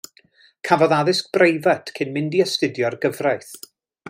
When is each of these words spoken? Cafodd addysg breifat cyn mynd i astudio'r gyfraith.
Cafodd 0.69 0.95
addysg 0.99 1.29
breifat 1.37 1.93
cyn 2.01 2.13
mynd 2.19 2.39
i 2.41 2.45
astudio'r 2.49 2.99
gyfraith. 3.07 3.55